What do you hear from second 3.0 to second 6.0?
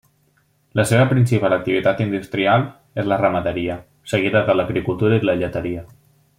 és la ramaderia, seguida de l'agricultura i la lleteria.